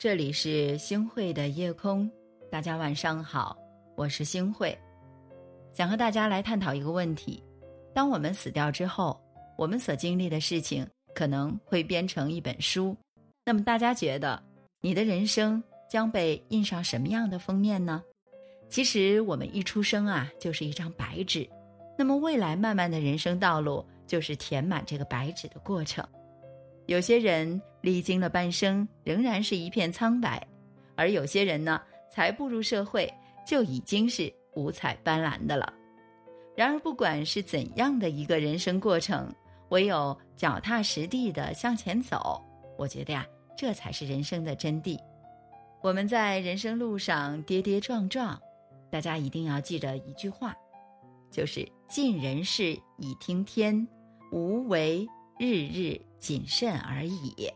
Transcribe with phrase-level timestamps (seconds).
[0.00, 2.10] 这里是星汇的夜空，
[2.50, 3.54] 大家晚上好，
[3.98, 4.74] 我是星汇，
[5.74, 7.44] 想和大家来探讨一个问题：
[7.92, 9.20] 当我们死掉之后，
[9.58, 12.96] 我们所经历的事情可能会编成一本书，
[13.44, 14.42] 那么大家觉得
[14.80, 18.02] 你的人生将被印上什么样的封面呢？
[18.70, 21.46] 其实我们一出生啊，就是一张白纸，
[21.98, 26.02] 那么未来漫漫的人生道路，就是填满这个白纸的过程。
[26.90, 30.42] 有些人历经了半生，仍然是一片苍白；
[30.96, 33.08] 而有些人呢，才步入社会
[33.46, 35.72] 就已经是五彩斑斓的了。
[36.56, 39.32] 然而，不管是怎样的一个人生过程，
[39.68, 42.42] 唯有脚踏实地的向前走，
[42.76, 43.24] 我觉得呀，
[43.56, 44.98] 这才是人生的真谛。
[45.82, 48.36] 我们在人生路上跌跌撞撞，
[48.90, 50.52] 大家一定要记着一句话，
[51.30, 53.86] 就是“尽人事，以听天，
[54.32, 55.06] 无为”。
[55.38, 57.50] 日日谨慎而已。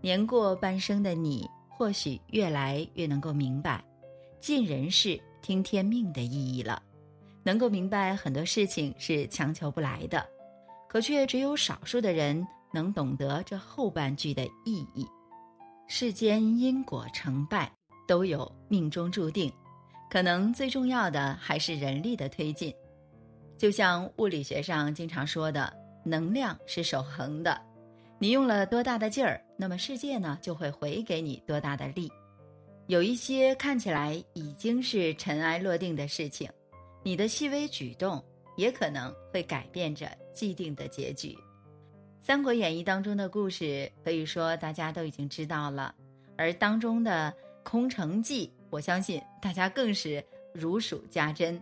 [0.00, 3.84] 年过半生的你，或许越来越能够明白
[4.40, 6.82] “尽人事，听天命”的意义了。
[7.44, 10.26] 能够明白很多事情是强求不来的，
[10.88, 15.06] 可却只有少数的人能懂得这后半句的意义。
[15.86, 17.70] 世间因果成败
[18.08, 19.52] 都有命中注定，
[20.10, 22.74] 可能最重要的还是人力的推进。
[23.58, 25.80] 就像物理学上经常说的。
[26.04, 27.62] 能量是守恒的，
[28.22, 32.08] 你用了多大的劲儿，那么世界呢就会回给你多大的力。
[32.86, 36.48] 有一些看起来已经是尘埃落定的事情，
[37.02, 38.24] 你的细微举动
[38.56, 41.30] 也可能会改变着既定的结局。
[42.20, 45.92] 《三国演义》当中的故事可以说大家都已经知道了，
[46.38, 51.60] 而当中的空城计，我相信大家更是如数家珍。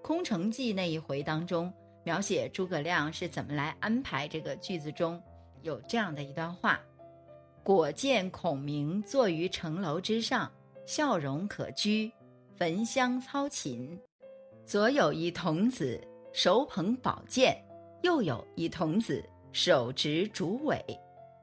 [0.00, 1.70] 空城计那一回当中。
[2.04, 5.22] 描写诸葛亮是怎么来安排这个句子中
[5.62, 6.80] 有这样的一段话：
[7.62, 10.50] 果见孔明坐于城楼之上，
[10.86, 12.10] 笑容可掬，
[12.56, 13.98] 焚香操琴。
[14.64, 16.00] 左有一童子
[16.32, 17.56] 手捧宝剑，
[18.02, 20.84] 右有一童子手执竹苇。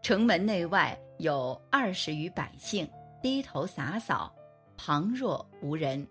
[0.02, 2.90] 城门内外有二十余百姓
[3.22, 4.34] 低头洒扫，
[4.78, 6.08] 旁若无人。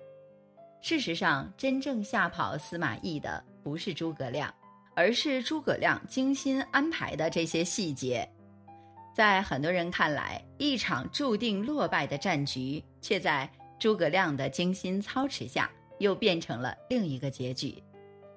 [0.80, 3.42] 事实上，真正吓跑司马懿的。
[3.62, 4.54] 不是诸葛亮，
[4.98, 8.28] 而是诸葛亮精心安排的这些细节。
[9.14, 13.48] 在很多人看来，一场注定落败的战局，却在
[13.78, 15.70] 诸葛亮的精心操持下，
[16.00, 17.80] 又变成了另一个结局。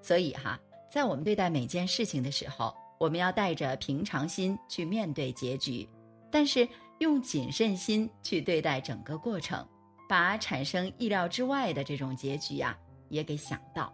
[0.04, 5.90] 所以哈，在我们对待每件事情的时候，我们要带着平常心去面对结局，
[6.30, 6.68] 但是
[7.00, 9.68] 用谨慎心去对待整个过程，
[10.08, 12.78] 把产生意料之外的这种结局呀，
[13.10, 13.92] 也给想到。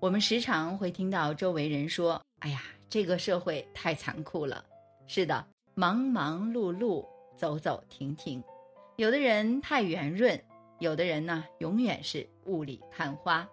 [0.00, 4.64] 我们时常会听到周围人说：“哎呀，这个社会太残酷了。”
[5.08, 5.44] 是的，
[5.74, 7.04] 忙忙碌碌，
[7.36, 8.40] 走走停停，
[8.96, 10.40] 有的人太圆润，
[10.78, 13.48] 有的人呢永远是雾里看花。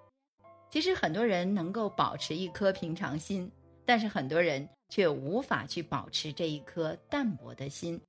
[0.69, 3.51] 其实很多人能够保持一颗平常心，
[3.83, 7.99] 但是很多人却无法去保持这一颗淡泊的心。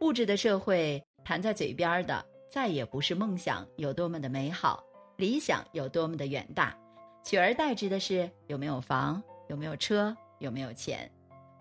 [0.00, 4.84] 物质的社会，谈在嘴边的再也不是梦想有多么的美好，
[5.16, 6.76] 理想有多么的远大。
[7.24, 11.10] 取而代之的是有没有房，有没有车，有没有钱。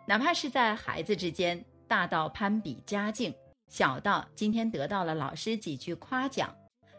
[0.06, 3.34] 哪怕是在孩子之间，大到攀比家境，
[3.70, 6.54] 小到今天得到了老师几句夸奖，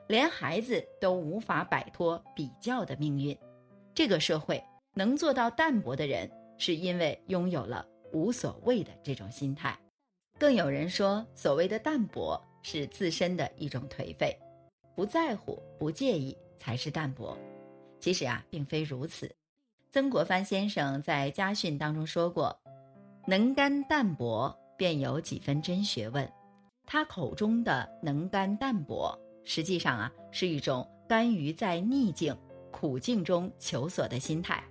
[0.08, 3.36] 连孩子都无法摆脱比较的命运。
[3.94, 4.64] 这个社会
[4.94, 9.78] 能做到淡泊的人，是因为拥有了无所谓的这种心态。
[10.38, 14.34] 更有人说，所谓的淡泊是自身的一种颓废，
[14.96, 17.38] 不在乎、不介意才是淡泊。
[18.04, 19.34] 其实啊，并非如此。
[19.90, 22.54] 曾国藩先生在家训当中说过
[23.26, 26.30] ：“能干淡泊，便有几分真学问。”
[26.84, 32.36] 他口中的能干淡泊，实际上啊，是一种甘于在逆境、
[32.70, 34.62] 苦境中求索的心态。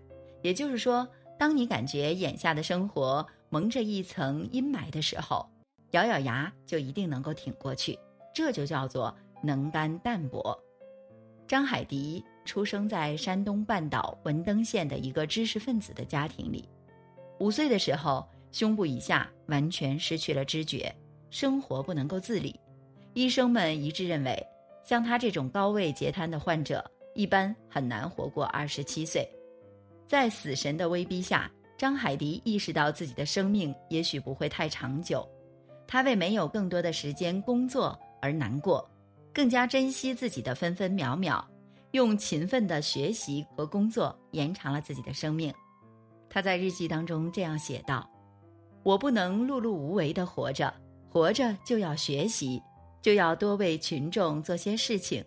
[0.44, 1.08] 也就是说，
[1.40, 5.50] 当你感觉眼下的生活蒙着一层阴霾的时候，
[5.94, 7.98] 咬咬牙就一定能够挺过去。
[8.32, 10.56] 这就叫做能干淡泊。
[11.48, 12.24] 张海迪。
[12.46, 16.68] 出生在山东半岛文登县的一个知识分子的家庭里，
[17.40, 20.94] 五岁的时候，胸部以下完全失去了知觉，
[21.30, 22.60] 生活不能够自理。
[23.14, 24.46] 医生们一致认为，
[24.84, 26.84] 像他这种高位截瘫的患者，
[27.16, 29.28] 一般很难活过二十七岁。
[30.08, 35.28] 在死神的威逼下，张海迪意识到自己的生命也许不会太长久，
[35.88, 38.88] 他为没有更多的时间工作而难过，
[39.34, 41.48] 更加珍惜自己的分分秒秒。
[41.94, 45.54] 用勤奋的学习和工作延长了自己的生命。
[46.28, 48.10] 他在日记当中这样写道
[48.82, 50.74] ：“我不能碌碌无为的活着，
[51.08, 52.60] 活着就要学习，
[53.00, 55.24] 就要多为群众做些事情。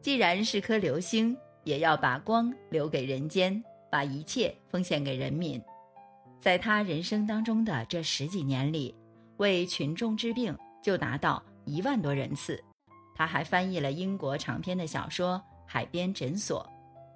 [0.00, 5.62] 既然是颗流星，也要把光留给人间，把一切奉献给人民。
[6.40, 8.94] 在他人生当中的这十几年里，
[9.36, 12.58] 为群众治病就达到一万多人次。
[13.14, 15.34] 他还翻译了英国长篇的小说
[15.66, 16.64] 《海边诊所》。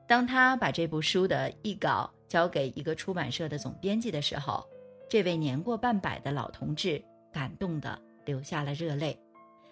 [0.07, 4.67] 当他把这部书的译稿交给一个出版社的总编辑的时候，
[5.09, 7.03] 这位年过半百的老同志
[7.33, 9.19] 感动的流下了热泪，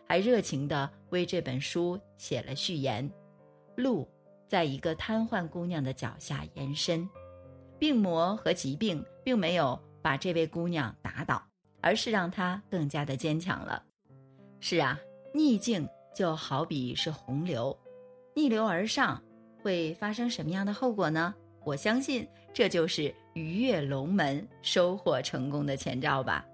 [0.07, 3.11] 还热情的为这本书写了序言
[3.77, 4.09] ：“路
[4.47, 7.09] 在一个瘫痪姑娘的脚下延伸，
[7.79, 11.43] 病魔和疾病并没有把这位姑娘打倒，
[11.81, 13.83] 而是让她更加的坚强了。”
[14.61, 14.99] 是啊，
[15.35, 15.89] 逆境。
[16.15, 17.79] 就好比是洪流，
[18.39, 19.21] 逆流而上
[19.61, 21.35] 会发生什么样的后果呢？
[21.65, 22.25] 我相信
[22.55, 26.47] 这就是鱼跃龙门、收获成功的前兆吧。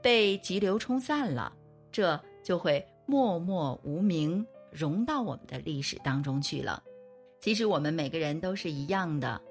[0.00, 1.52] 被急流冲散了，
[1.90, 6.80] 这就会默默无名，融到我们的历史当中去了。
[7.40, 9.42] 其实我们每个人都是一样的，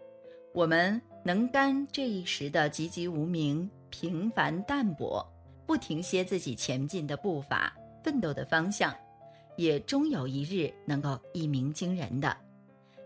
[0.53, 5.21] 我们能担这一时的籍籍无名、平凡淡泊，
[5.65, 7.75] 不停歇自己前进的步伐、
[8.05, 8.95] 奋斗的方向。
[9.57, 12.37] 也终有一日能够一鸣惊人的，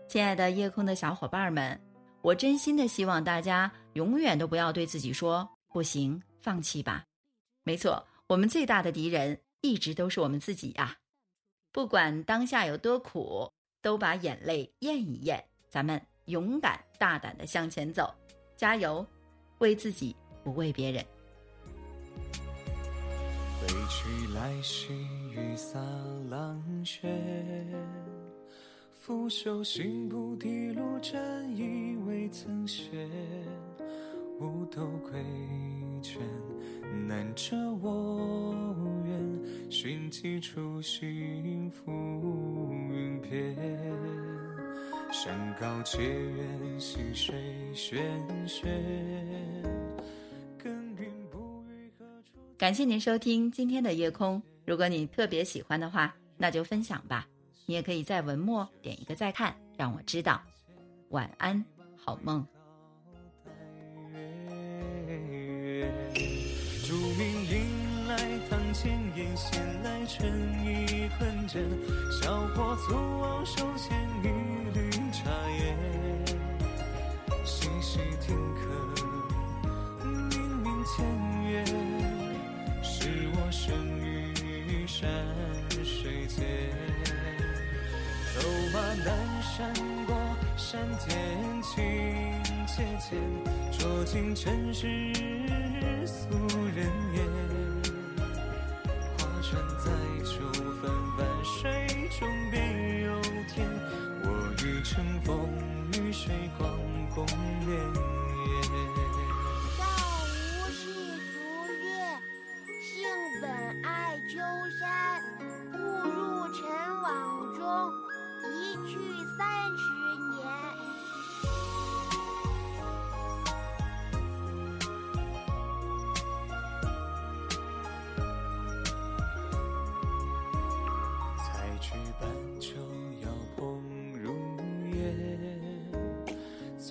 [0.06, 1.80] 亲爱的夜空的小伙伴们，
[2.20, 7.04] 我真心的希望大家永远都不要对自己说不行，放弃吧。
[7.64, 10.98] 没错，我们最大的敌人一直都是我们自己呀。
[11.72, 13.50] 不管当下有多苦，
[13.80, 18.14] 都把眼泪咽一咽，咱们勇敢大胆的向前走，
[18.56, 19.06] 加油，
[19.58, 20.14] 为自己
[20.44, 21.02] 不为别人。
[23.72, 24.92] 归去来兮。
[25.34, 25.80] 雨洒
[26.28, 27.08] 狼血，
[28.92, 33.08] 拂袖行不滴路，沾衣未曾歇。
[34.40, 35.24] 五斗归
[36.02, 36.20] 卷，
[37.08, 38.54] 难遮我
[39.06, 39.70] 愿。
[39.70, 41.90] 寻几处心浮
[42.90, 43.56] 云边，
[45.10, 47.34] 山高且远，溪水
[47.74, 47.96] 喧
[48.46, 49.71] 喧。
[52.62, 54.40] 感谢您收听今天的夜空。
[54.64, 57.26] 如果你特别喜欢的话，那就分享吧。
[57.66, 60.40] 你也可以在文末点一个再看，让我知道。
[61.08, 61.64] 晚安，
[61.96, 62.46] 好梦。
[66.86, 68.16] 竹明迎来
[68.48, 70.32] 堂前烟，闲来春
[70.64, 71.68] 意困枕。
[72.22, 74.28] 小伙粗往手牵一
[74.72, 75.76] 缕茶叶，
[77.44, 78.70] 细细听客，
[80.04, 81.04] 明明前
[81.50, 81.91] 缘，
[89.04, 89.10] 阑
[89.42, 89.72] 珊
[90.06, 90.16] 过
[90.56, 91.18] 山天，
[91.60, 91.82] 情
[92.68, 93.16] 切切，
[93.76, 94.86] 捉尽尘世
[96.06, 96.28] 俗
[96.76, 97.24] 人言。
[99.18, 99.90] 划船载
[100.22, 100.30] 酒，
[100.80, 100.82] 泛
[101.16, 103.20] 泛水中别有
[103.52, 103.68] 天。
[104.22, 104.26] 我
[104.64, 105.48] 欲乘风
[105.94, 106.70] 与水，光
[107.12, 107.26] 共
[107.66, 108.21] 眠。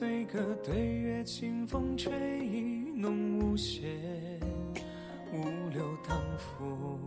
[0.01, 2.12] 醉歌对月，清风吹
[2.43, 3.84] 意浓无限。
[5.31, 6.98] 五柳当浮，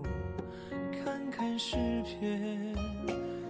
[0.92, 2.72] 看看诗篇。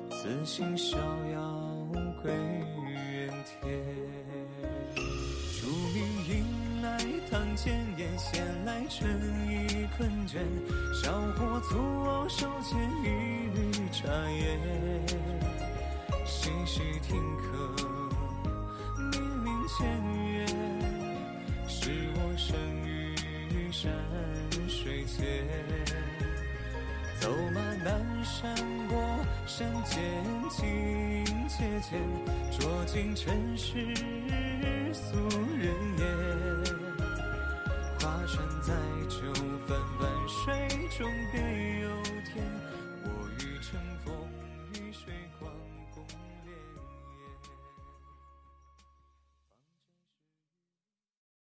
[0.09, 0.97] 此心逍
[1.35, 1.87] 遥
[2.23, 3.85] 归原天。
[4.97, 6.97] 竹林迎来
[7.31, 9.07] 堂前燕，闲来春
[9.47, 10.39] 意困倦。
[10.95, 13.09] 小伙粗往手牵一
[13.55, 14.59] 缕茶烟，
[16.25, 17.21] 细细听
[19.75, 19.85] 客。
[19.85, 19.85] 千
[20.33, 20.47] 缘，
[21.67, 23.91] 是我生于山
[24.69, 25.27] 水间。
[27.19, 28.55] 走马南山
[28.89, 29.03] 过
[29.47, 30.01] 山间，
[30.49, 31.97] 情切切，
[32.53, 33.93] 酌尽尘世